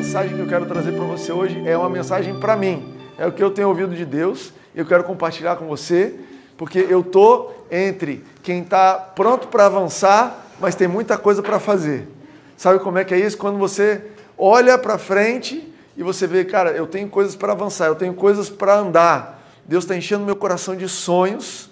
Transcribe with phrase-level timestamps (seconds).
[0.00, 2.96] mensagem que eu quero trazer para você hoje é uma mensagem para mim.
[3.18, 6.18] É o que eu tenho ouvido de Deus e eu quero compartilhar com você,
[6.56, 12.08] porque eu tô entre quem está pronto para avançar, mas tem muita coisa para fazer.
[12.56, 13.36] Sabe como é que é isso?
[13.36, 14.00] Quando você
[14.38, 18.48] olha para frente e você vê, cara, eu tenho coisas para avançar, eu tenho coisas
[18.48, 19.42] para andar.
[19.66, 21.68] Deus está enchendo meu coração de sonhos,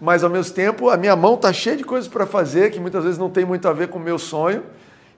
[0.00, 3.02] mas ao mesmo tempo a minha mão está cheia de coisas para fazer que muitas
[3.02, 4.62] vezes não tem muito a ver com o meu sonho,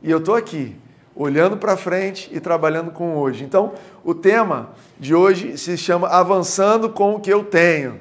[0.03, 0.75] e eu estou aqui
[1.19, 3.43] olhando para frente e trabalhando com hoje.
[3.43, 3.73] Então,
[4.05, 7.99] o tema de hoje se chama Avançando com o que eu tenho.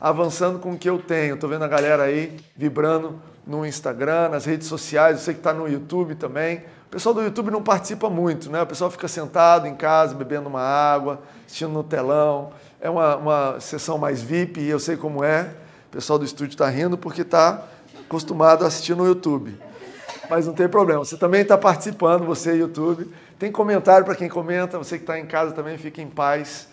[0.00, 1.34] Avançando com o que eu tenho.
[1.34, 5.68] Estou vendo a galera aí vibrando no Instagram, nas redes sociais, você que está no
[5.68, 6.58] YouTube também.
[6.86, 8.62] O pessoal do YouTube não participa muito, né?
[8.62, 12.52] O pessoal fica sentado em casa, bebendo uma água, assistindo no telão.
[12.80, 15.50] É uma, uma sessão mais VIP e eu sei como é.
[15.88, 17.64] O pessoal do estúdio está rindo porque está
[18.06, 19.58] acostumado a assistir no YouTube
[20.28, 21.04] mas não tem problema.
[21.04, 23.10] Você também está participando, você YouTube.
[23.38, 26.68] Tem comentário para quem comenta, você que está em casa também, fique em paz.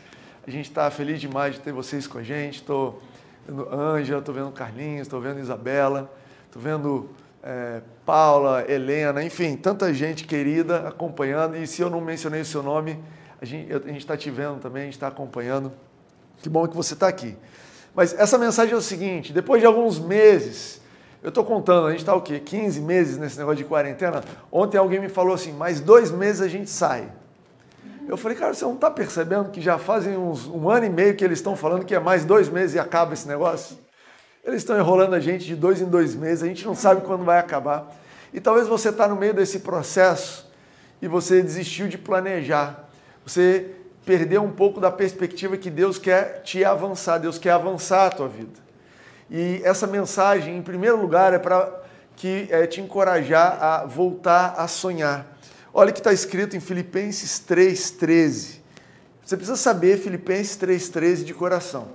[0.45, 2.55] A gente está feliz demais de ter vocês com a gente.
[2.55, 3.01] Estou
[3.47, 6.11] vendo Ângela, estou vendo Carlinhos, estou vendo Isabela,
[6.47, 7.09] estou vendo
[7.43, 11.57] é, Paula, Helena, enfim, tanta gente querida acompanhando.
[11.57, 12.99] E se eu não mencionei o seu nome,
[13.41, 15.71] a gente está te vendo também, a gente está acompanhando.
[16.41, 17.35] Que bom que você está aqui.
[17.93, 20.78] Mas essa mensagem é o seguinte: depois de alguns meses
[21.21, 22.39] eu estou contando, a gente está o quê?
[22.39, 24.23] 15 meses nesse negócio de quarentena.
[24.51, 27.09] Ontem alguém me falou assim, mais dois meses a gente sai.
[28.07, 31.15] Eu falei, cara, você não está percebendo que já fazem uns, um ano e meio
[31.15, 33.77] que eles estão falando que é mais dois meses e acaba esse negócio?
[34.43, 37.23] Eles estão enrolando a gente de dois em dois meses, a gente não sabe quando
[37.23, 37.93] vai acabar.
[38.33, 40.49] E talvez você está no meio desse processo
[41.01, 42.89] e você desistiu de planejar.
[43.25, 43.75] Você
[44.05, 48.27] perdeu um pouco da perspectiva que Deus quer te avançar, Deus quer avançar a tua
[48.27, 48.68] vida.
[49.29, 51.81] E essa mensagem, em primeiro lugar, é para
[52.15, 55.37] que é, te encorajar a voltar a sonhar.
[55.73, 58.59] Olha o que está escrito em Filipenses 3,13.
[59.23, 61.87] Você precisa saber Filipenses 3,13 de coração.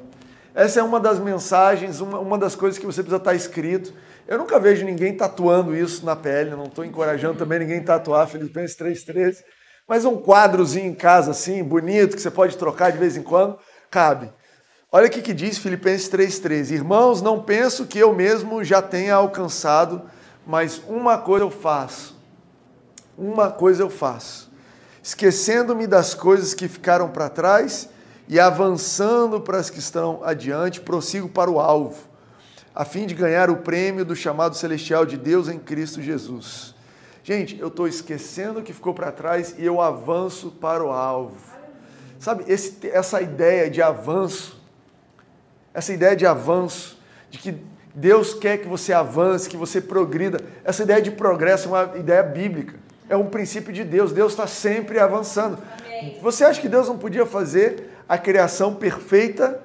[0.54, 3.92] Essa é uma das mensagens, uma, uma das coisas que você precisa estar tá escrito.
[4.26, 8.28] Eu nunca vejo ninguém tatuando isso na pele, não estou encorajando também ninguém a tatuar
[8.28, 9.38] Filipenses 3,13.
[9.86, 13.58] Mas um quadrozinho em casa assim, bonito, que você pode trocar de vez em quando,
[13.90, 14.32] cabe.
[14.96, 16.70] Olha o que diz Filipenses 3,13.
[16.70, 20.02] Irmãos, não penso que eu mesmo já tenha alcançado,
[20.46, 22.16] mas uma coisa eu faço.
[23.18, 24.52] Uma coisa eu faço.
[25.02, 27.88] Esquecendo-me das coisas que ficaram para trás
[28.28, 32.08] e avançando para as que estão adiante, prossigo para o alvo,
[32.72, 36.72] a fim de ganhar o prêmio do chamado celestial de Deus em Cristo Jesus.
[37.24, 41.34] Gente, eu estou esquecendo o que ficou para trás e eu avanço para o alvo.
[42.20, 44.62] Sabe, esse, essa ideia de avanço
[45.74, 46.96] essa ideia de avanço,
[47.28, 47.56] de que
[47.94, 50.40] Deus quer que você avance, que você progrida.
[50.64, 52.76] Essa ideia de progresso é uma ideia bíblica,
[53.08, 54.12] é um princípio de Deus.
[54.12, 55.58] Deus está sempre avançando.
[55.78, 56.18] Amém.
[56.22, 59.60] Você acha que Deus não podia fazer a criação perfeita?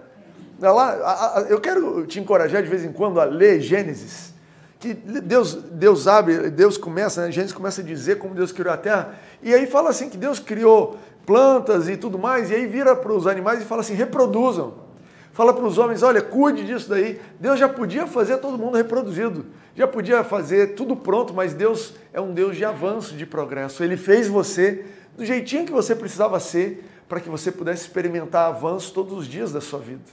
[1.48, 4.34] Eu quero te encorajar de vez em quando a ler Gênesis.
[4.80, 7.32] Que Deus, Deus abre, Deus começa, né?
[7.32, 10.40] Gênesis começa a dizer como Deus criou a terra, e aí fala assim que Deus
[10.40, 14.89] criou plantas e tudo mais, e aí vira para os animais e fala assim: reproduzam
[15.34, 17.20] fala para os homens: olha, cuide disso daí.
[17.40, 19.46] Deus já podia fazer todo mundo reproduzido,
[19.76, 23.84] já podia fazer tudo pronto, mas Deus é um Deus de avanço, de progresso.
[23.84, 24.86] Ele fez você
[25.18, 29.52] do jeitinho que você precisava ser para que você pudesse experimentar avanço todos os dias
[29.52, 30.04] da sua vida.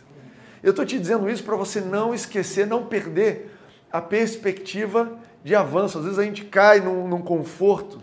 [0.62, 3.52] Eu estou te dizendo isso para você não esquecer, não perder
[3.92, 5.98] a perspectiva de avanço.
[5.98, 8.02] Às vezes a gente cai num, num conforto,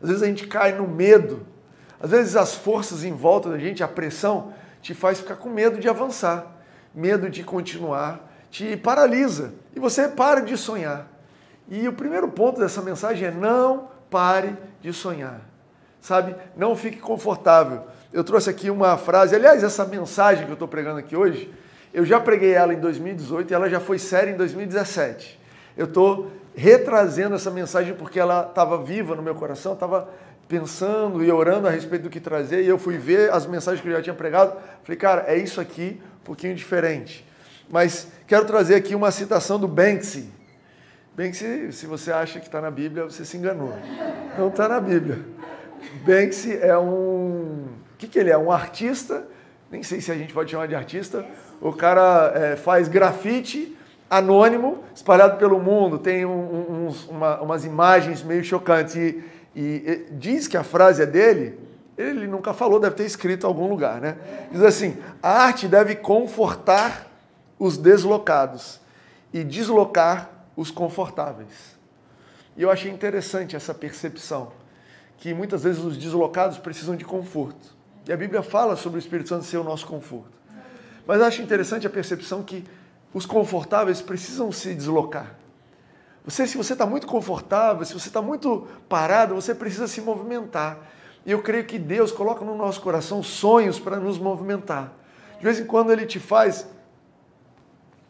[0.00, 1.46] às vezes a gente cai no medo,
[1.98, 5.78] às vezes as forças em volta da gente, a pressão, te faz ficar com medo
[5.78, 6.46] de avançar,
[6.94, 11.06] medo de continuar, te paralisa e você para de sonhar.
[11.68, 15.40] E o primeiro ponto dessa mensagem é não pare de sonhar.
[16.00, 16.34] Sabe?
[16.56, 17.82] Não fique confortável.
[18.12, 21.52] Eu trouxe aqui uma frase, aliás, essa mensagem que eu estou pregando aqui hoje,
[21.94, 25.38] eu já preguei ela em 2018 e ela já foi séria em 2017.
[25.76, 30.08] Eu estou retrazendo essa mensagem porque ela estava viva no meu coração, estava
[30.50, 33.88] pensando e orando a respeito do que trazer, e eu fui ver as mensagens que
[33.88, 34.56] eu já tinha pregado.
[34.82, 37.24] Falei, cara, é isso aqui, um pouquinho diferente.
[37.70, 40.28] Mas quero trazer aqui uma citação do Banksy.
[41.16, 43.72] Banksy, se você acha que está na Bíblia, você se enganou.
[44.36, 45.20] Não está na Bíblia.
[46.04, 47.68] Banksy é um.
[47.94, 48.36] O que, que ele é?
[48.36, 49.28] Um artista,
[49.70, 51.24] nem sei se a gente pode chamar de artista.
[51.60, 53.76] O cara é, faz grafite
[54.08, 58.96] anônimo, espalhado pelo mundo, tem um, uns, uma, umas imagens meio chocantes.
[58.96, 59.22] E
[59.54, 61.58] e diz que a frase é dele,
[61.98, 64.16] ele nunca falou, deve ter escrito em algum lugar, né?
[64.50, 67.06] Diz assim: a arte deve confortar
[67.58, 68.80] os deslocados
[69.32, 71.78] e deslocar os confortáveis.
[72.56, 74.52] E eu achei interessante essa percepção,
[75.18, 77.76] que muitas vezes os deslocados precisam de conforto.
[78.06, 80.32] E a Bíblia fala sobre o Espírito Santo ser o nosso conforto.
[81.06, 82.64] Mas acho interessante a percepção que
[83.12, 85.34] os confortáveis precisam se deslocar.
[86.30, 90.78] Você, se você está muito confortável, se você está muito parado, você precisa se movimentar.
[91.26, 94.92] E eu creio que Deus coloca no nosso coração sonhos para nos movimentar.
[95.38, 96.68] De vez em quando Ele te faz.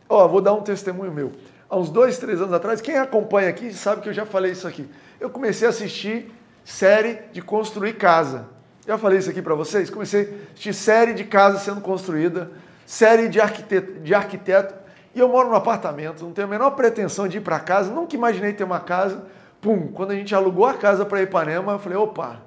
[0.07, 1.33] Ó, oh, vou dar um testemunho meu.
[1.69, 4.69] Há uns dois, três anos atrás, quem acompanha aqui sabe que eu já falei isso
[4.69, 4.87] aqui.
[5.19, 6.31] Eu comecei a assistir
[6.63, 8.49] série de construir casa.
[8.87, 9.89] Já falei isso aqui para vocês?
[9.89, 12.51] Comecei a assistir série de casa sendo construída,
[12.85, 14.75] série de arquiteto, de arquiteto
[15.15, 18.15] e eu moro num apartamento, não tenho a menor pretensão de ir para casa, nunca
[18.15, 19.25] imaginei ter uma casa.
[19.61, 22.41] Pum, quando a gente alugou a casa para Ipanema, eu falei, opa,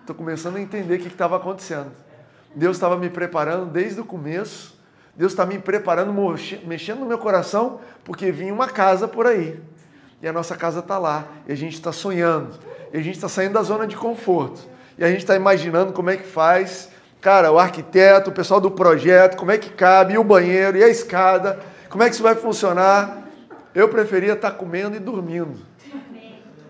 [0.00, 1.90] estou começando a entender o que estava acontecendo.
[2.54, 4.78] Deus estava me preparando desde o começo,
[5.16, 6.12] Deus está me preparando,
[6.64, 9.60] mexendo no meu coração, porque vinha uma casa por aí.
[10.20, 12.50] E a nossa casa está lá, e a gente está sonhando,
[12.92, 14.60] e a gente está saindo da zona de conforto.
[14.96, 18.70] E a gente está imaginando como é que faz, cara, o arquiteto, o pessoal do
[18.70, 21.58] projeto, como é que cabe, e o banheiro, e a escada,
[21.92, 23.28] como é que isso vai funcionar?
[23.74, 25.58] Eu preferia estar comendo e dormindo,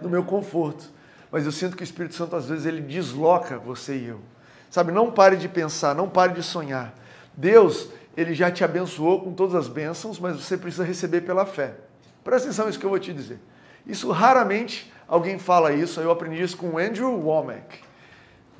[0.00, 0.90] no meu conforto.
[1.30, 4.20] Mas eu sinto que o Espírito Santo, às vezes, ele desloca você e eu.
[4.68, 6.92] Sabe, não pare de pensar, não pare de sonhar.
[7.36, 11.76] Deus, ele já te abençoou com todas as bênçãos, mas você precisa receber pela fé.
[12.24, 13.38] Presta atenção nisso que eu vou te dizer.
[13.86, 17.78] Isso raramente alguém fala isso, eu aprendi isso com Andrew Womack.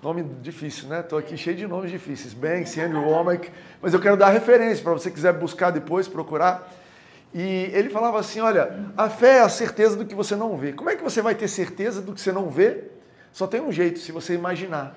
[0.02, 0.99] Nome difícil, né?
[0.99, 2.34] Estou aqui cheio de nomes difíceis.
[2.34, 3.49] Banks, Andrew Womack.
[3.81, 6.69] Mas eu quero dar referência para você quiser buscar depois, procurar.
[7.32, 10.72] E ele falava assim: olha, a fé é a certeza do que você não vê.
[10.72, 12.82] Como é que você vai ter certeza do que você não vê?
[13.31, 14.96] Só tem um jeito, se você imaginar.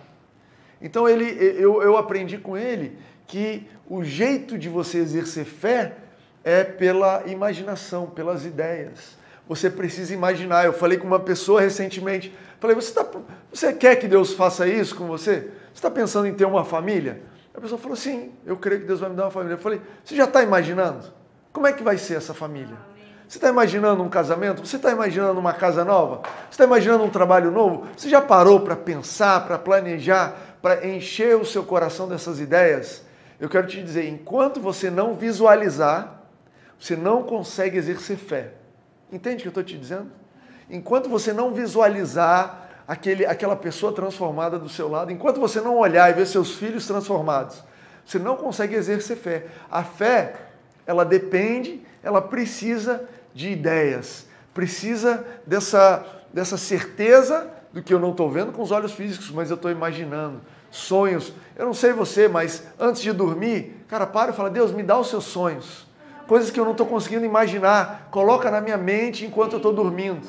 [0.82, 2.98] Então ele, eu, eu aprendi com ele
[3.28, 5.98] que o jeito de você exercer fé
[6.44, 9.16] é pela imaginação, pelas ideias.
[9.48, 10.66] Você precisa imaginar.
[10.66, 13.06] Eu falei com uma pessoa recentemente, falei, você, tá,
[13.52, 15.42] você quer que Deus faça isso com você?
[15.42, 17.22] Você está pensando em ter uma família?
[17.54, 19.54] A pessoa falou, sim, eu creio que Deus vai me dar uma família.
[19.56, 21.06] Eu falei, você já está imaginando?
[21.54, 22.76] Como é que vai ser essa família?
[23.28, 24.66] Você está imaginando um casamento?
[24.66, 26.22] Você está imaginando uma casa nova?
[26.50, 27.88] Você está imaginando um trabalho novo?
[27.96, 33.04] Você já parou para pensar, para planejar, para encher o seu coração dessas ideias?
[33.40, 36.22] Eu quero te dizer, enquanto você não visualizar,
[36.80, 38.54] você não consegue exercer fé.
[39.12, 40.12] Entende o que eu estou te dizendo?
[40.70, 46.10] Enquanto você não visualizar aquele, aquela pessoa transformada do seu lado, enquanto você não olhar
[46.10, 47.64] e ver seus filhos transformados,
[48.06, 49.48] você não consegue exercer fé.
[49.70, 50.36] A fé,
[50.86, 58.30] ela depende, ela precisa de ideias, precisa dessa, dessa certeza do que eu não estou
[58.30, 60.42] vendo com os olhos físicos, mas eu estou imaginando.
[60.72, 61.32] Sonhos.
[61.56, 64.98] Eu não sei você, mas antes de dormir, cara, para e fala: Deus, me dá
[65.00, 65.85] os seus sonhos
[66.28, 68.10] coisas que eu não estou conseguindo imaginar.
[68.12, 70.28] Coloca na minha mente enquanto eu estou dormindo.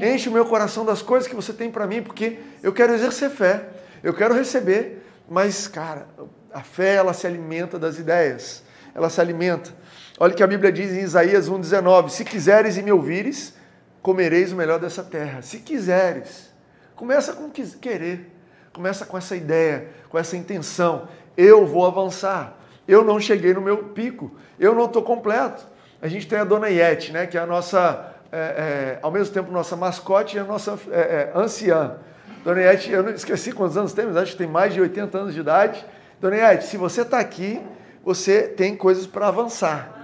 [0.00, 3.30] Enche o meu coração das coisas que você tem para mim, porque eu quero exercer
[3.30, 3.68] fé,
[4.02, 6.06] eu quero receber, mas, cara,
[6.52, 8.62] a fé ela se alimenta das ideias,
[8.94, 9.70] ela se alimenta.
[10.18, 13.54] Olha o que a Bíblia diz em Isaías 1,19: Se quiseres e me ouvires,
[14.02, 15.42] comereis o melhor dessa terra.
[15.42, 16.50] Se quiseres,
[16.94, 18.32] começa com querer,
[18.72, 21.08] começa com essa ideia, com essa intenção.
[21.36, 22.56] Eu vou avançar.
[22.86, 25.66] Eu não cheguei no meu pico, eu não estou completo.
[26.00, 29.32] A gente tem a dona Yeti, né, que é a nossa, é, é, ao mesmo
[29.32, 31.96] tempo, nossa mascote e a nossa é, é anciã.
[32.44, 35.18] Dona Yeti, eu não esqueci quantos anos tem, mas acho que tem mais de 80
[35.18, 35.84] anos de idade.
[36.20, 37.60] Dona Yeti, se você está aqui,
[38.04, 39.96] você tem coisas para avançar.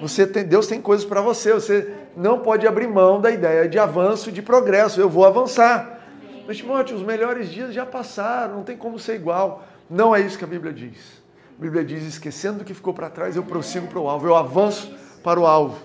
[0.00, 1.52] Você tem, Deus tem coisas para você.
[1.52, 5.00] Você não pode abrir mão da ideia de avanço, de progresso.
[5.00, 6.00] Eu vou avançar.
[6.46, 9.64] Mas, Timóteo, os melhores dias já passaram, não tem como ser igual.
[9.88, 11.21] Não é isso que a Bíblia diz.
[11.62, 14.34] A Bíblia diz: esquecendo o que ficou para trás, eu prossigo para o alvo, eu
[14.34, 14.92] avanço
[15.22, 15.78] para o alvo.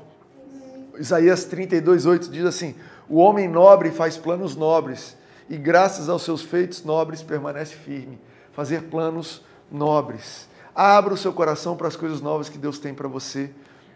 [0.98, 2.74] Isaías 32, 8 diz assim:
[3.08, 5.16] O homem nobre faz planos nobres,
[5.48, 8.20] e graças aos seus feitos nobres permanece firme.
[8.54, 10.50] Fazer planos nobres.
[10.74, 13.52] Abra o seu coração para as coisas novas que Deus tem para você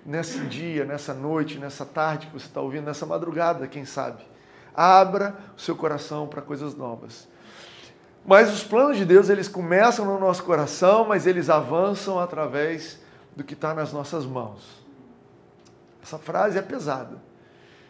[0.05, 4.21] nesse dia, nessa noite, nessa tarde que você está ouvindo, nessa madrugada, quem sabe.
[4.71, 7.27] Abra o seu coração para coisas novas.
[8.25, 12.99] Mas os planos de Deus, eles começam no nosso coração, mas eles avançam através
[13.35, 14.81] do que está nas nossas mãos.
[16.03, 17.17] Essa frase é pesada.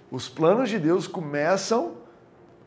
[0.09, 1.93] Os planos de Deus começam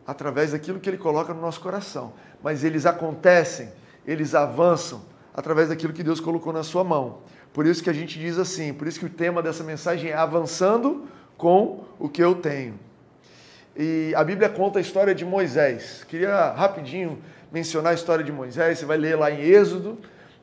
[0.07, 3.73] através daquilo que Ele coloca no nosso coração, mas eles acontecem,
[4.07, 5.03] eles avançam
[5.33, 7.19] através daquilo que Deus colocou na sua mão.
[7.53, 10.15] Por isso que a gente diz assim, por isso que o tema dessa mensagem é
[10.15, 11.07] avançando
[11.37, 12.79] com o que eu tenho.
[13.77, 16.05] E a Bíblia conta a história de Moisés.
[16.05, 17.19] Queria rapidinho
[17.55, 19.97] mencionar a história de Moisés, você vai ler lá em Êxodo,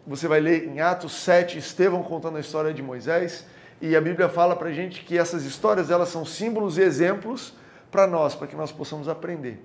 [0.08, 3.46] você vai ler em Atos 7, Estevão contando a história de Moisés,
[3.82, 7.54] e a Bíblia fala para gente que essas histórias elas são símbolos e exemplos
[7.92, 9.62] para nós, para que nós possamos aprender.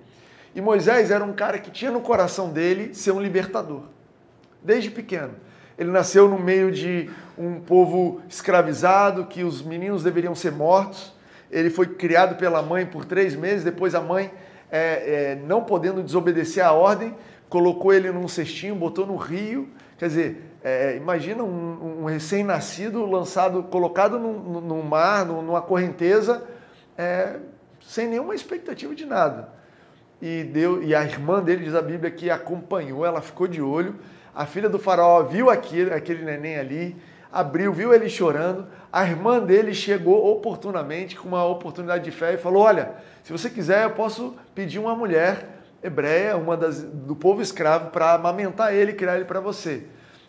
[0.53, 3.83] E Moisés era um cara que tinha no coração dele ser um libertador,
[4.61, 5.31] desde pequeno.
[5.77, 11.13] Ele nasceu no meio de um povo escravizado, que os meninos deveriam ser mortos.
[11.49, 14.33] Ele foi criado pela mãe por três meses, depois a mãe,
[14.69, 17.15] é, é, não podendo desobedecer a ordem,
[17.49, 19.69] colocou ele num cestinho, botou no rio.
[19.97, 26.43] Quer dizer, é, imagina um, um recém-nascido lançado, colocado no, no mar, numa correnteza,
[26.97, 27.37] é,
[27.81, 29.49] sem nenhuma expectativa de nada.
[30.21, 33.95] E, deu, e a irmã dele, diz a Bíblia, que acompanhou, ela ficou de olho.
[34.35, 36.95] A filha do faraó viu aquele, aquele neném ali,
[37.31, 38.67] abriu, viu ele chorando.
[38.91, 43.49] A irmã dele chegou oportunamente, com uma oportunidade de fé, e falou: Olha, se você
[43.49, 48.93] quiser, eu posso pedir uma mulher hebreia, uma das, do povo escravo, para amamentar ele
[48.93, 49.83] criar ele para você.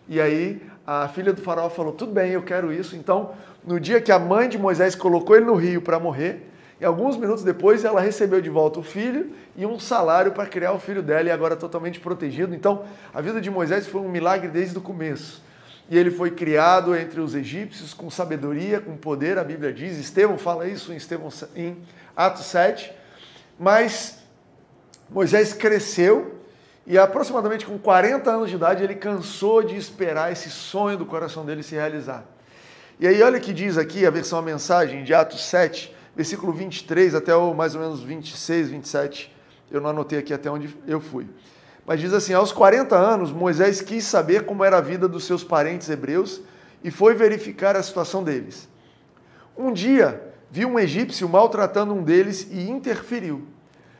[0.08, 2.96] E aí a filha do faraó falou: Tudo bem, eu quero isso.
[2.96, 3.32] Então,
[3.64, 6.48] no dia que a mãe de Moisés colocou ele no rio para morrer,
[6.80, 10.72] e alguns minutos depois ela recebeu de volta o filho e um salário para criar
[10.72, 12.54] o filho dela e agora totalmente protegido.
[12.54, 15.42] Então, a vida de Moisés foi um milagre desde o começo.
[15.90, 19.98] E ele foi criado entre os egípcios com sabedoria, com poder, a Bíblia diz.
[19.98, 21.78] Estevão fala isso em, Estevão, em
[22.14, 22.92] Atos 7.
[23.58, 24.17] Mas
[25.10, 26.34] Moisés cresceu
[26.86, 31.44] e aproximadamente com 40 anos de idade ele cansou de esperar esse sonho do coração
[31.44, 32.24] dele se realizar.
[33.00, 37.14] E aí olha que diz aqui a versão a mensagem de Atos 7, versículo 23
[37.14, 39.34] até o mais ou menos 26, 27.
[39.70, 41.26] Eu não anotei aqui até onde eu fui.
[41.86, 45.44] Mas diz assim: aos 40 anos, Moisés quis saber como era a vida dos seus
[45.44, 46.40] parentes hebreus
[46.82, 48.68] e foi verificar a situação deles.
[49.56, 53.46] Um dia, viu um egípcio maltratando um deles e interferiu.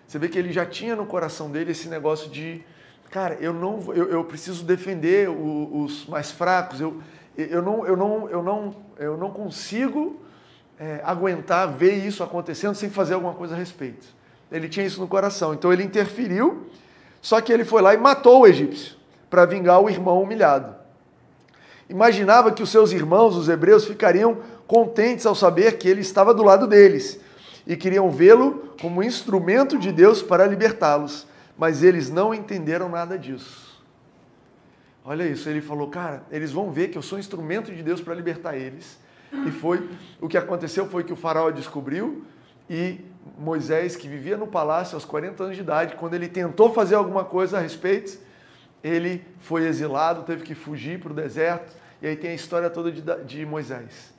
[0.09, 2.62] Você vê que ele já tinha no coração dele esse negócio de,
[3.11, 6.81] cara, eu não, eu, eu preciso defender o, os mais fracos.
[6.81, 7.03] Eu,
[7.37, 10.19] eu não, eu não, eu não, eu não consigo
[10.81, 14.07] é, aguentar ver isso acontecendo sem fazer alguma coisa a respeito.
[14.50, 16.67] Ele tinha isso no coração, então ele interferiu,
[17.21, 18.97] só que ele foi lá e matou o egípcio
[19.29, 20.75] para vingar o irmão humilhado.
[21.87, 26.43] Imaginava que os seus irmãos, os hebreus, ficariam contentes ao saber que ele estava do
[26.43, 27.21] lado deles
[27.69, 33.85] e queriam vê-lo como instrumento de Deus para libertá-los, mas eles não entenderam nada disso.
[35.05, 38.15] Olha isso, ele falou, cara, eles vão ver que eu sou instrumento de Deus para
[38.15, 38.99] libertar eles
[39.47, 39.87] e foi
[40.19, 42.25] o que aconteceu foi que o faraó descobriu
[42.71, 43.01] e
[43.39, 47.25] Moisés, que vivia no palácio aos 40 anos de idade, quando ele tentou fazer alguma
[47.25, 48.19] coisa a respeito,
[48.83, 52.91] ele foi exilado, teve que fugir para o deserto, e aí tem a história toda
[52.91, 54.18] de, de Moisés.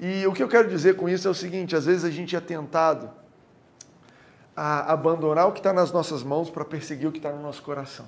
[0.00, 2.34] E o que eu quero dizer com isso é o seguinte: às vezes a gente
[2.34, 3.10] é tentado
[4.56, 7.62] a abandonar o que está nas nossas mãos para perseguir o que está no nosso
[7.62, 8.06] coração.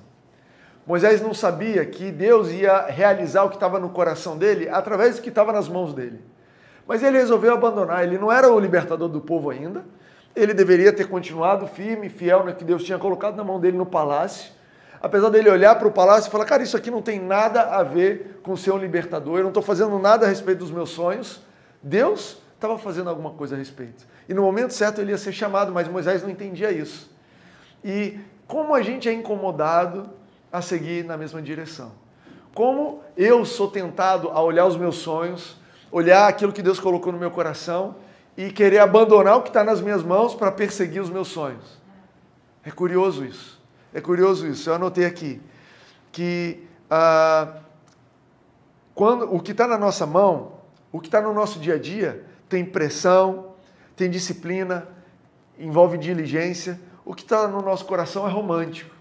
[0.85, 5.21] Moisés não sabia que Deus ia realizar o que estava no coração dele através do
[5.21, 6.19] que estava nas mãos dele.
[6.85, 9.85] Mas ele resolveu abandonar, ele não era o libertador do povo ainda,
[10.35, 13.85] ele deveria ter continuado firme, fiel no que Deus tinha colocado na mão dele no
[13.85, 14.51] palácio.
[15.01, 17.83] Apesar dele olhar para o palácio e falar, cara, isso aqui não tem nada a
[17.83, 21.41] ver com ser um libertador, eu não estou fazendo nada a respeito dos meus sonhos.
[21.83, 24.07] Deus estava fazendo alguma coisa a respeito.
[24.27, 27.11] E no momento certo ele ia ser chamado, mas Moisés não entendia isso.
[27.83, 30.09] E como a gente é incomodado
[30.51, 31.91] a seguir na mesma direção.
[32.53, 35.57] Como eu sou tentado a olhar os meus sonhos,
[35.91, 37.95] olhar aquilo que Deus colocou no meu coração
[38.37, 41.81] e querer abandonar o que está nas minhas mãos para perseguir os meus sonhos.
[42.63, 43.61] É curioso isso.
[43.93, 44.69] É curioso isso.
[44.69, 45.41] Eu anotei aqui
[46.11, 47.55] que ah,
[48.93, 50.52] quando o que está na nossa mão,
[50.93, 53.55] o que está no nosso dia a dia, tem pressão,
[53.95, 54.87] tem disciplina,
[55.57, 56.79] envolve diligência.
[57.03, 58.95] O que está no nosso coração é romântico.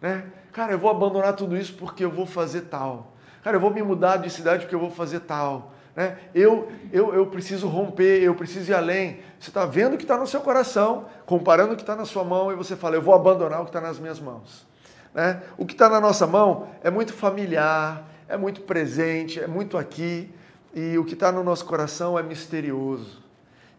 [0.00, 0.26] Né?
[0.52, 3.14] Cara, eu vou abandonar tudo isso porque eu vou fazer tal.
[3.42, 5.72] Cara, eu vou me mudar de cidade porque eu vou fazer tal.
[5.96, 6.18] Né?
[6.34, 9.20] Eu, eu, eu preciso romper, eu preciso ir além.
[9.40, 12.24] Você está vendo o que está no seu coração, comparando o que está na sua
[12.24, 14.66] mão, e você fala, eu vou abandonar o que está nas minhas mãos.
[15.14, 15.42] Né?
[15.56, 20.30] O que está na nossa mão é muito familiar, é muito presente, é muito aqui,
[20.74, 23.22] e o que está no nosso coração é misterioso.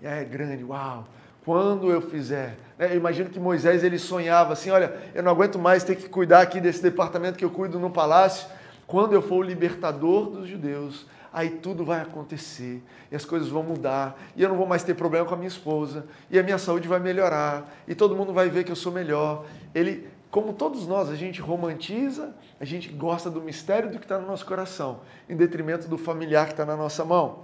[0.02, 1.08] É grande, uau!
[1.44, 2.58] Quando eu fizer.
[2.78, 2.92] Né?
[2.92, 6.42] Eu imagino que Moisés ele sonhava assim: olha, eu não aguento mais ter que cuidar
[6.42, 8.48] aqui desse departamento que eu cuido no palácio.
[8.88, 13.62] Quando eu for o libertador dos judeus, aí tudo vai acontecer e as coisas vão
[13.62, 16.58] mudar e eu não vou mais ter problema com a minha esposa e a minha
[16.58, 19.46] saúde vai melhorar e todo mundo vai ver que eu sou melhor.
[19.74, 24.18] Ele, como todos nós, a gente romantiza, a gente gosta do mistério do que está
[24.18, 27.44] no nosso coração, em detrimento do familiar que está na nossa mão.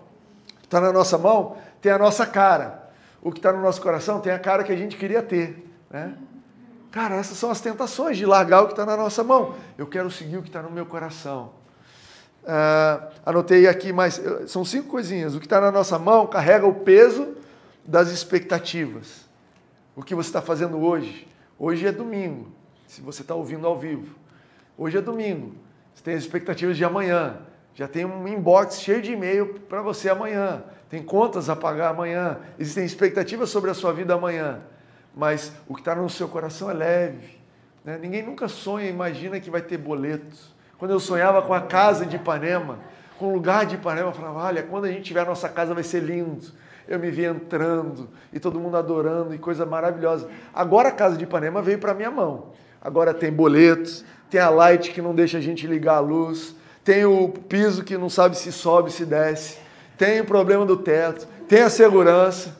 [0.64, 2.90] Está na nossa mão, tem a nossa cara.
[3.22, 5.68] O que está no nosso coração tem a cara que a gente queria ter.
[5.90, 6.16] Né?
[6.92, 9.56] Cara, essas são as tentações de largar o que está na nossa mão.
[9.78, 11.52] Eu quero seguir o que está no meu coração.
[12.44, 15.36] Uh, anotei aqui mais, são cinco coisinhas.
[15.36, 17.36] O que está na nossa mão carrega o peso
[17.86, 19.30] das expectativas.
[19.96, 21.28] O que você está fazendo hoje,
[21.64, 22.52] Hoje é domingo,
[22.88, 24.16] se você está ouvindo ao vivo.
[24.78, 25.54] Hoje é domingo.
[25.94, 27.38] Você tem as expectativas de amanhã.
[27.74, 30.64] Já tem um inbox cheio de e-mail para você amanhã.
[30.90, 32.40] Tem contas a pagar amanhã.
[32.60, 34.60] Existem expectativas sobre a sua vida amanhã.
[35.16, 37.40] Mas o que está no seu coração é leve.
[37.84, 37.98] Né?
[37.98, 40.54] Ninguém nunca sonha, imagina que vai ter boletos.
[40.78, 42.80] Quando eu sonhava com a casa de Ipanema,
[43.18, 45.74] com o lugar de Ipanema, eu falava: olha, quando a gente tiver a nossa casa
[45.74, 46.48] vai ser lindo.
[46.88, 50.28] Eu me vi entrando e todo mundo adorando e coisa maravilhosa.
[50.54, 52.48] Agora a casa de Ipanema veio para minha mão.
[52.82, 57.04] Agora tem boletos, tem a light que não deixa a gente ligar a luz, tem
[57.04, 59.58] o piso que não sabe se sobe, se desce,
[59.98, 62.56] tem o problema do teto, tem a segurança.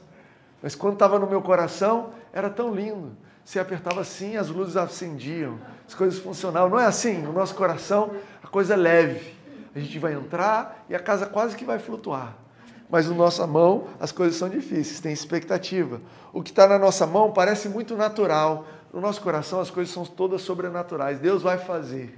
[0.62, 3.14] Mas quando estava no meu coração, era tão lindo.
[3.44, 6.72] Você apertava assim, as luzes acendiam, as coisas funcionavam.
[6.72, 7.20] Não é assim?
[7.20, 8.12] No nosso coração,
[8.44, 9.34] a coisa é leve.
[9.74, 12.36] A gente vai entrar e a casa quase que vai flutuar.
[12.90, 16.02] Mas na nossa mão, as coisas são difíceis, tem expectativa.
[16.34, 20.06] O que está na nossa mão parece muito natural, no nosso coração as coisas são
[20.06, 21.20] todas sobrenaturais.
[21.20, 22.18] Deus vai fazer.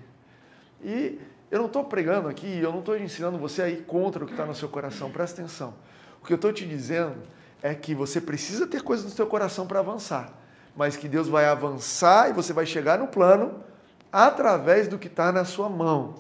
[0.84, 1.20] E
[1.52, 4.34] eu não estou pregando aqui, eu não estou ensinando você a ir contra o que
[4.34, 5.12] está no seu coração.
[5.12, 5.74] Presta atenção.
[6.22, 7.18] O que eu estou te dizendo
[7.62, 10.34] é que você precisa ter coisas no seu coração para avançar.
[10.76, 13.64] Mas que Deus vai avançar e você vai chegar no plano
[14.12, 16.16] através do que está na sua mão.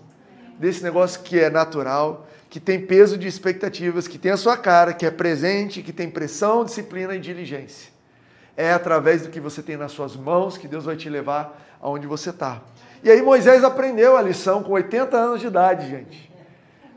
[0.59, 4.93] Desse negócio que é natural, que tem peso de expectativas, que tem a sua cara,
[4.93, 7.92] que é presente, que tem pressão, disciplina e diligência.
[8.55, 12.05] É através do que você tem nas suas mãos que Deus vai te levar aonde
[12.05, 12.61] você está.
[13.03, 16.31] E aí Moisés aprendeu a lição com 80 anos de idade, gente.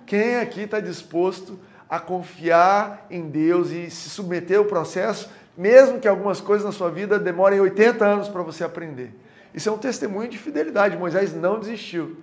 [0.06, 1.58] Quem aqui está disposto
[1.88, 6.90] a confiar em Deus e se submeter ao processo, mesmo que algumas coisas na sua
[6.90, 9.12] vida demorem 80 anos para você aprender?
[9.52, 10.96] Isso é um testemunho de fidelidade.
[10.96, 12.18] Moisés não desistiu.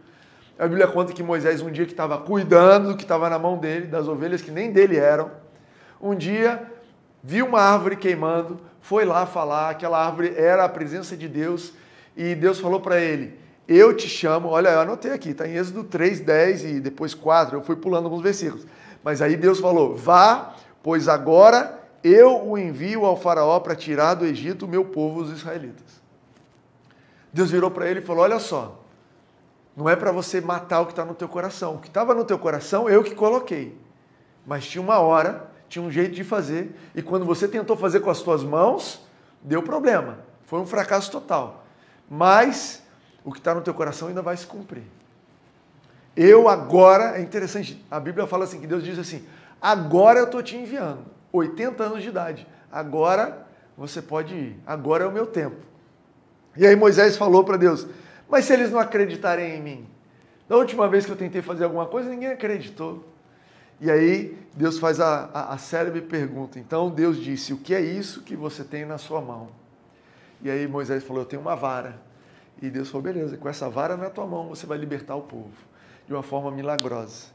[0.57, 3.57] A Bíblia conta que Moisés, um dia que estava cuidando do que estava na mão
[3.57, 5.31] dele, das ovelhas que nem dele eram,
[5.99, 6.71] um dia
[7.23, 11.73] viu uma árvore queimando, foi lá falar, aquela árvore era a presença de Deus,
[12.17, 15.85] e Deus falou para ele: Eu te chamo, olha, eu anotei aqui, está em Êxodo
[15.85, 18.67] 3, 10 e depois 4, eu fui pulando alguns versículos.
[19.01, 24.25] Mas aí Deus falou: Vá, pois agora eu o envio ao Faraó para tirar do
[24.25, 26.03] Egito o meu povo, os israelitas.
[27.31, 28.83] Deus virou para ele e falou: Olha só,
[29.75, 31.75] não é para você matar o que está no teu coração.
[31.75, 33.77] O que estava no teu coração, eu que coloquei.
[34.45, 38.11] Mas tinha uma hora tinha um jeito de fazer, e quando você tentou fazer com
[38.11, 39.01] as suas mãos,
[39.41, 40.19] deu problema.
[40.45, 41.65] Foi um fracasso total.
[42.07, 42.83] Mas
[43.25, 44.83] o que está no teu coração ainda vai se cumprir.
[46.15, 49.25] Eu agora, é interessante, a Bíblia fala assim, que Deus diz assim,
[49.59, 53.43] agora eu estou te enviando, 80 anos de idade, agora
[53.75, 55.57] você pode ir, agora é o meu tempo.
[56.55, 57.87] E aí Moisés falou para Deus,
[58.29, 59.87] mas se eles não acreditarem em mim?
[60.47, 63.11] Da última vez que eu tentei fazer alguma coisa, ninguém acreditou.
[63.83, 66.57] E aí Deus faz a, a, a pergunta.
[66.57, 69.49] Então Deus disse: O que é isso que você tem na sua mão?
[70.41, 71.99] E aí Moisés falou: Eu tenho uma vara.
[72.61, 75.51] E Deus falou: Beleza, com essa vara na tua mão você vai libertar o povo
[76.07, 77.25] de uma forma milagrosa.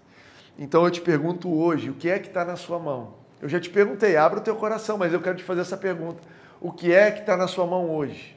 [0.59, 3.13] Então eu te pergunto hoje: o que é que está na sua mão?
[3.43, 6.23] Eu já te perguntei, abra o teu coração, mas eu quero te fazer essa pergunta:
[6.63, 8.35] o que é que está na sua mão hoje?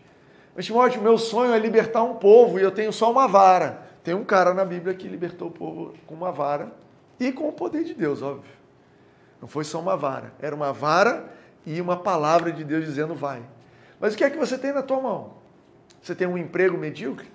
[0.54, 3.88] Mas Timóteo, meu sonho é libertar um povo e eu tenho só uma vara.
[4.04, 6.81] Tem um cara na Bíblia que libertou o povo com uma vara
[7.22, 8.52] e com o poder de Deus, óbvio.
[9.40, 11.32] Não foi só uma vara, era uma vara
[11.64, 13.44] e uma palavra de Deus dizendo vai.
[14.00, 15.34] Mas o que é que você tem na tua mão?
[16.02, 17.28] Você tem um emprego medíocre?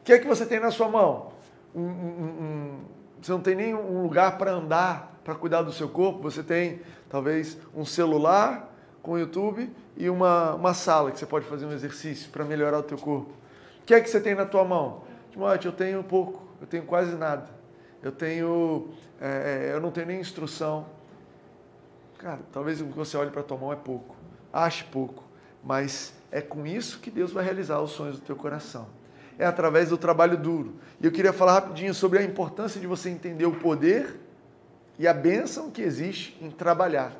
[0.00, 1.32] O que é que você tem na sua mão?
[1.74, 2.78] Um, um, um,
[3.22, 6.20] você não tem nem um lugar para andar, para cuidar do seu corpo.
[6.20, 8.70] Você tem talvez um celular
[9.02, 12.82] com YouTube e uma, uma sala que você pode fazer um exercício para melhorar o
[12.82, 13.30] teu corpo.
[13.80, 15.02] O que é que você tem na tua mão?
[15.30, 17.58] Timóteo, eu tenho pouco, eu tenho quase nada
[18.02, 18.88] eu tenho,
[19.20, 20.86] é, é, eu não tenho nem instrução.
[22.18, 24.16] Cara, talvez o que você olhe para tua mão é pouco,
[24.52, 25.24] ache pouco,
[25.62, 28.88] mas é com isso que Deus vai realizar os sonhos do teu coração.
[29.38, 30.74] É através do trabalho duro.
[31.00, 34.20] E eu queria falar rapidinho sobre a importância de você entender o poder
[34.98, 37.12] e a bênção que existe em trabalhar,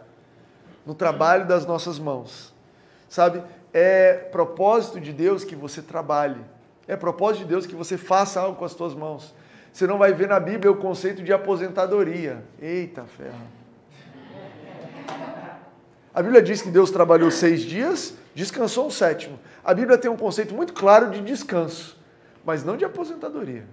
[0.85, 2.55] no trabalho das nossas mãos.
[3.09, 6.41] Sabe, é propósito de Deus que você trabalhe.
[6.87, 9.35] É propósito de Deus que você faça algo com as tuas mãos.
[9.73, 12.43] Você não vai ver na Bíblia o conceito de aposentadoria.
[12.61, 13.61] Eita ferro.
[16.13, 19.39] A Bíblia diz que Deus trabalhou seis dias, descansou o sétimo.
[19.65, 21.97] A Bíblia tem um conceito muito claro de descanso,
[22.45, 23.65] mas não de aposentadoria.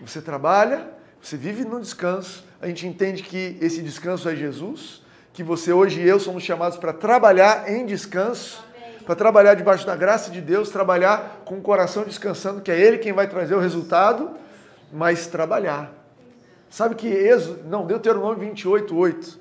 [0.00, 0.88] Você trabalha,
[1.20, 6.00] você vive no descanso, a gente entende que esse descanso é Jesus, que você hoje
[6.00, 8.64] e eu somos chamados para trabalhar em descanso,
[9.04, 12.98] para trabalhar debaixo da graça de Deus, trabalhar com o coração descansando, que é Ele
[12.98, 14.30] quem vai trazer o resultado
[14.92, 15.92] mas trabalhar.
[16.68, 19.40] Sabe que Êxodo, não, Deuteronômio 28, 8,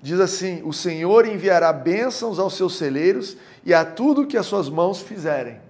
[0.00, 4.68] diz assim: O Senhor enviará bênçãos aos seus celeiros e a tudo que as suas
[4.68, 5.60] mãos fizerem.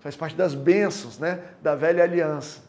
[0.00, 2.60] Faz parte das bênçãos, né, da velha aliança.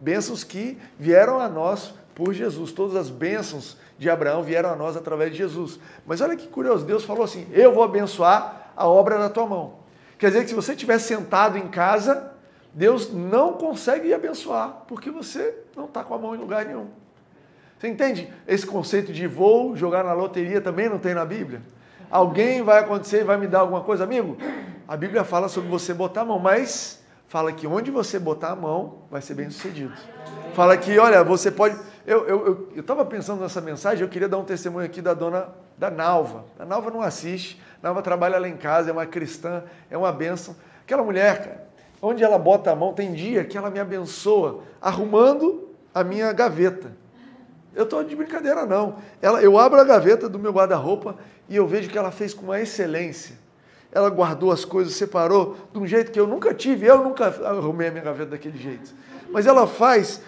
[0.00, 2.72] Bênçãos que vieram a nós por Jesus.
[2.72, 5.78] Todas as bênçãos de Abraão vieram a nós através de Jesus.
[6.06, 9.74] Mas olha que curioso, Deus falou assim: Eu vou abençoar a obra da tua mão.
[10.18, 12.29] Quer dizer que se você estiver sentado em casa,
[12.72, 16.88] Deus não consegue abençoar, porque você não está com a mão em lugar nenhum.
[17.78, 18.32] Você entende?
[18.46, 21.62] Esse conceito de vou jogar na loteria também não tem na Bíblia.
[22.10, 24.36] Alguém vai acontecer e vai me dar alguma coisa, amigo?
[24.86, 28.56] A Bíblia fala sobre você botar a mão, mas fala que onde você botar a
[28.56, 29.94] mão vai ser bem sucedido.
[30.52, 31.76] Fala que, olha, você pode.
[32.04, 35.48] Eu estava eu, eu, pensando nessa mensagem, eu queria dar um testemunho aqui da dona
[35.78, 36.44] da Nalva.
[36.58, 40.12] A Nalva não assiste, a Nalva trabalha lá em casa, é uma cristã, é uma
[40.12, 40.56] bênção.
[40.82, 41.69] Aquela mulher, cara,
[42.02, 46.92] onde ela bota a mão, tem dia que ela me abençoa arrumando a minha gaveta.
[47.74, 48.96] Eu estou de brincadeira, não.
[49.22, 51.16] Ela, eu abro a gaveta do meu guarda-roupa
[51.48, 53.36] e eu vejo que ela fez com uma excelência.
[53.92, 56.86] Ela guardou as coisas, separou de um jeito que eu nunca tive.
[56.86, 58.92] Eu nunca arrumei a minha gaveta daquele jeito.
[59.30, 60.20] Mas ela faz,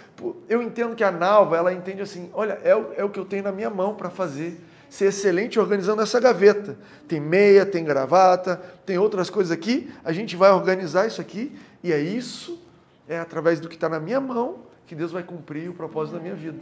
[0.49, 3.43] eu entendo que a Nalva, ela entende assim: olha, é é o que eu tenho
[3.43, 4.61] na minha mão para fazer
[4.93, 6.77] ser excelente organizando essa gaveta.
[7.09, 9.91] Tem meia, tem gravata, tem outras coisas aqui.
[10.05, 11.51] A gente vai organizar isso aqui
[11.83, 12.63] e é isso,
[13.09, 16.21] é através do que está na minha mão que Deus vai cumprir o propósito da
[16.21, 16.61] minha vida.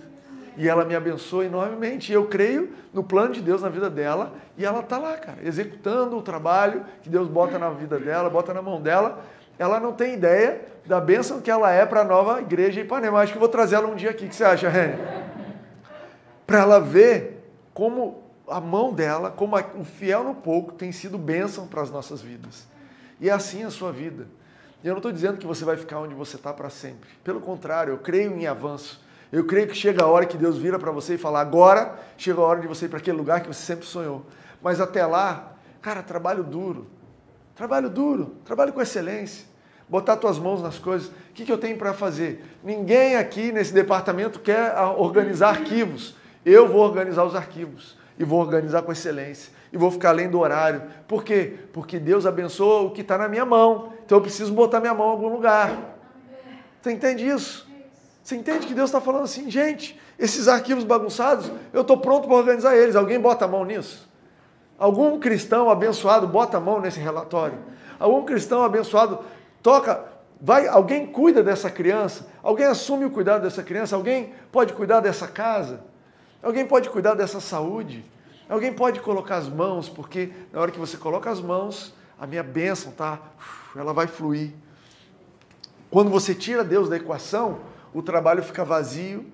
[0.56, 2.12] E ela me abençoa enormemente.
[2.12, 4.32] E eu creio no plano de Deus na vida dela.
[4.56, 8.54] E ela está lá, cara, executando o trabalho que Deus bota na vida dela, bota
[8.54, 9.24] na mão dela.
[9.58, 13.18] Ela não tem ideia da bênção que ela é para a nova igreja Ipanema.
[13.18, 14.26] Acho que vou trazer ela um dia aqui.
[14.26, 14.94] O que você acha, Reni?
[16.46, 17.40] Para ela ver
[17.74, 18.19] como
[18.50, 22.66] a mão dela, como o fiel no pouco, tem sido bênção para as nossas vidas.
[23.20, 24.26] E é assim a sua vida.
[24.82, 27.10] E eu não estou dizendo que você vai ficar onde você está para sempre.
[27.22, 29.00] Pelo contrário, eu creio em avanço.
[29.30, 32.40] Eu creio que chega a hora que Deus vira para você e fala: agora chega
[32.40, 34.24] a hora de você ir para aquele lugar que você sempre sonhou.
[34.62, 36.86] Mas até lá, cara, trabalho duro.
[37.54, 39.44] Trabalho duro, trabalho com excelência.
[39.88, 41.08] Botar tuas mãos nas coisas.
[41.08, 42.44] O que, que eu tenho para fazer?
[42.64, 46.14] Ninguém aqui nesse departamento quer organizar arquivos.
[46.44, 50.38] Eu vou organizar os arquivos e vou organizar com excelência e vou ficar além do
[50.38, 50.82] horário.
[51.08, 51.54] Por quê?
[51.72, 53.94] Porque Deus abençoa o que está na minha mão.
[54.04, 55.74] Então eu preciso botar minha mão em algum lugar.
[56.82, 57.66] Você entende isso?
[58.22, 62.36] Você entende que Deus está falando assim, gente, esses arquivos bagunçados, eu estou pronto para
[62.36, 62.94] organizar eles.
[62.94, 64.06] Alguém bota a mão nisso?
[64.78, 67.58] Algum cristão abençoado bota a mão nesse relatório?
[67.98, 69.20] Algum cristão abençoado
[69.62, 70.04] toca,
[70.38, 72.26] vai, alguém cuida dessa criança?
[72.42, 73.96] Alguém assume o cuidado dessa criança?
[73.96, 75.88] Alguém pode cuidar dessa casa?
[76.42, 78.04] Alguém pode cuidar dessa saúde?
[78.48, 82.42] Alguém pode colocar as mãos, porque na hora que você coloca as mãos, a minha
[82.42, 83.20] bênção, tá?
[83.76, 84.52] Ela vai fluir.
[85.90, 87.60] Quando você tira Deus da equação,
[87.92, 89.26] o trabalho fica vazio,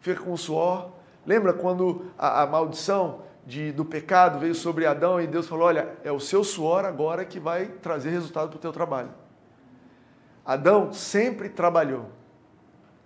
[0.00, 0.90] fica com suor.
[1.26, 5.96] Lembra quando a, a maldição de, do pecado veio sobre Adão e Deus falou: Olha,
[6.02, 9.10] é o seu suor agora que vai trazer resultado para o teu trabalho.
[10.44, 12.10] Adão sempre trabalhou.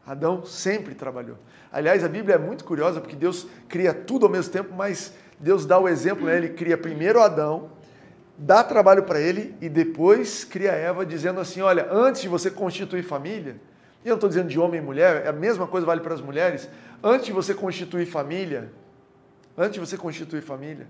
[0.07, 1.37] Adão sempre trabalhou.
[1.73, 5.67] Aliás, a Bíblia é muito curiosa porque Deus cria tudo ao mesmo tempo, mas Deus
[5.67, 6.37] dá o exemplo, né?
[6.37, 7.71] ele cria primeiro Adão,
[8.39, 13.03] dá trabalho para ele e depois cria Eva, dizendo assim: olha, antes de você constituir
[13.03, 13.57] família,
[14.05, 16.21] e eu não estou dizendo de homem e mulher, a mesma coisa vale para as
[16.21, 16.69] mulheres,
[17.03, 18.71] antes de você constituir família,
[19.59, 20.87] antes de você constituir família,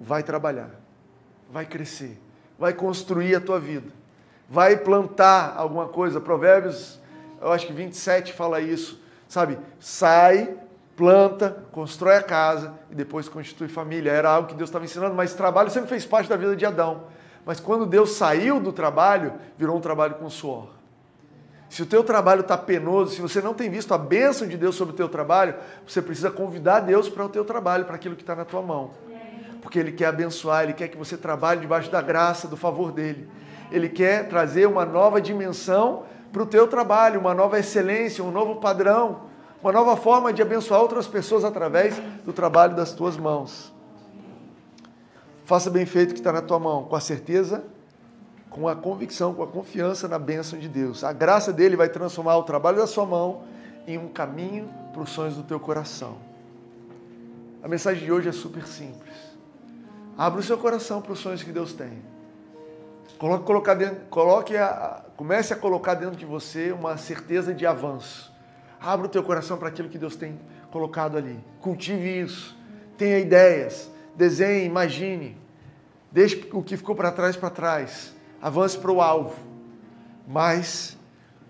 [0.00, 0.70] vai trabalhar,
[1.48, 2.18] vai crescer,
[2.58, 3.88] vai construir a tua vida,
[4.50, 6.20] vai plantar alguma coisa.
[6.20, 6.98] Provérbios,
[7.44, 9.04] eu acho que 27 fala isso
[9.34, 9.58] sabe?
[9.80, 10.54] Sai,
[10.96, 14.12] planta, constrói a casa e depois constitui família.
[14.12, 17.04] Era algo que Deus estava ensinando, mas trabalho sempre fez parte da vida de Adão.
[17.44, 20.68] Mas quando Deus saiu do trabalho, virou um trabalho com suor.
[21.68, 24.76] Se o teu trabalho está penoso, se você não tem visto a bênção de Deus
[24.76, 28.22] sobre o teu trabalho, você precisa convidar Deus para o teu trabalho, para aquilo que
[28.22, 28.92] está na tua mão.
[29.60, 33.28] Porque Ele quer abençoar, Ele quer que você trabalhe debaixo da graça, do favor dEle.
[33.72, 36.04] Ele quer trazer uma nova dimensão
[36.34, 39.20] para o teu trabalho, uma nova excelência, um novo padrão,
[39.62, 41.94] uma nova forma de abençoar outras pessoas através
[42.24, 43.72] do trabalho das tuas mãos.
[45.44, 47.64] Faça bem feito o que está na tua mão, com a certeza,
[48.50, 51.04] com a convicção, com a confiança na bênção de Deus.
[51.04, 53.42] A graça dele vai transformar o trabalho da sua mão
[53.86, 56.16] em um caminho para os sonhos do teu coração.
[57.62, 59.14] A mensagem de hoje é super simples.
[60.18, 62.02] Abra o seu coração para os sonhos que Deus tem.
[63.18, 68.32] Coloque, dentro, coloque a, comece a colocar dentro de você uma certeza de avanço.
[68.80, 70.38] Abra o teu coração para aquilo que Deus tem
[70.70, 71.42] colocado ali.
[71.60, 72.56] Cultive isso.
[72.98, 73.90] Tenha ideias.
[74.14, 75.36] Desenhe, imagine.
[76.10, 78.14] Deixe o que ficou para trás para trás.
[78.40, 79.36] Avance para o alvo.
[80.26, 80.96] Mas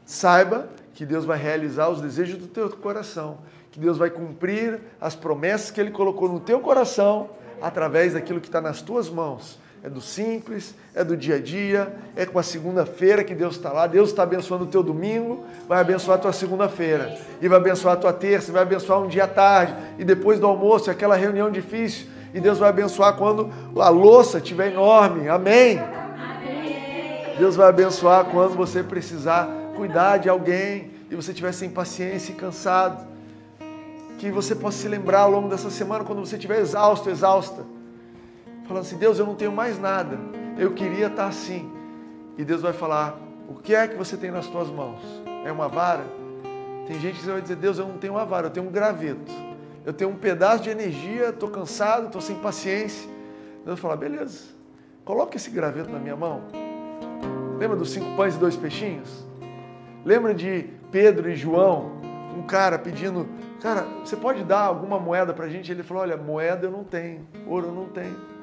[0.05, 3.39] saiba que Deus vai realizar os desejos do teu coração,
[3.71, 8.47] que Deus vai cumprir as promessas que Ele colocou no teu coração através daquilo que
[8.47, 9.59] está nas tuas mãos.
[9.85, 13.71] É do simples, é do dia a dia, é com a segunda-feira que Deus está
[13.71, 13.87] lá.
[13.87, 17.97] Deus está abençoando o teu domingo, vai abençoar a tua segunda-feira, e vai abençoar a
[17.99, 22.07] tua terça, vai abençoar um dia à tarde, e depois do almoço, aquela reunião difícil,
[22.33, 25.29] e Deus vai abençoar quando a louça estiver enorme.
[25.29, 25.79] Amém?
[25.79, 27.37] Amém.
[27.39, 32.35] Deus vai abençoar quando você precisar cuidar de alguém e você estiver sem paciência e
[32.35, 33.07] cansado
[34.19, 37.67] que você possa se lembrar ao longo dessa semana, quando você estiver exausto, exausta,
[38.67, 40.19] falando assim: Deus, eu não tenho mais nada,
[40.59, 41.71] eu queria estar assim.
[42.37, 45.01] E Deus vai falar: O que é que você tem nas tuas mãos?
[45.45, 46.05] É uma vara?
[46.87, 49.33] Tem gente que vai dizer: Deus, eu não tenho uma vara, eu tenho um graveto.
[49.85, 53.09] Eu tenho um pedaço de energia, estou cansado, estou sem paciência.
[53.65, 54.45] Deus vai falar: Beleza,
[55.05, 56.43] coloca esse graveto na minha mão.
[57.59, 59.25] Lembra dos cinco pães e dois peixinhos?
[60.05, 61.93] Lembra de Pedro e João,
[62.37, 63.27] um cara pedindo
[63.65, 65.73] cara, você pode dar alguma moeda para a gente?
[65.73, 68.34] Ele falou, olha, moeda eu não tenho, ouro eu não tenho.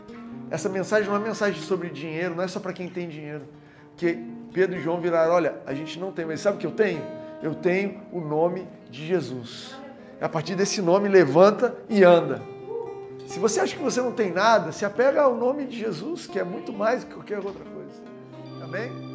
[0.49, 3.43] Essa mensagem não é mensagem sobre dinheiro, não é só para quem tem dinheiro.
[3.91, 4.19] Porque
[4.53, 7.01] Pedro e João viraram, olha, a gente não tem, mas sabe o que eu tenho?
[7.41, 9.75] Eu tenho o nome de Jesus.
[10.19, 12.41] A partir desse nome, levanta e anda.
[13.25, 16.37] Se você acha que você não tem nada, se apega ao nome de Jesus, que
[16.37, 18.01] é muito mais do que qualquer outra coisa.
[18.61, 19.10] Amém?